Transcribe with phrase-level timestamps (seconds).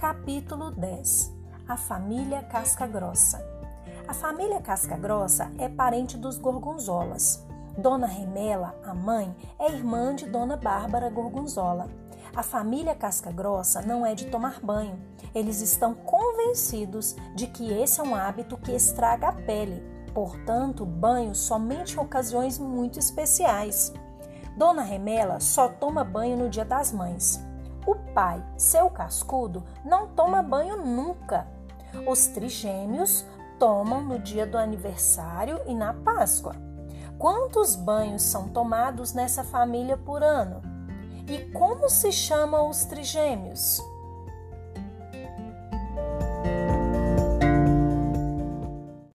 [0.00, 1.30] Capítulo 10
[1.68, 3.38] A família Casca Grossa
[4.08, 7.46] A família Casca Grossa é parente dos gorgonzolas.
[7.76, 11.86] Dona Remela, a mãe, é irmã de Dona Bárbara Gorgonzola.
[12.34, 14.98] A família Casca Grossa não é de tomar banho.
[15.34, 19.82] Eles estão convencidos de que esse é um hábito que estraga a pele,
[20.14, 23.92] portanto, banho somente em ocasiões muito especiais.
[24.56, 27.49] Dona Remela só toma banho no Dia das Mães.
[27.90, 31.48] O pai, seu cascudo, não toma banho nunca.
[32.06, 33.26] Os trigêmeos
[33.58, 36.54] tomam no dia do aniversário e na Páscoa.
[37.18, 40.62] Quantos banhos são tomados nessa família por ano?
[41.26, 43.82] E como se chamam os trigêmeos?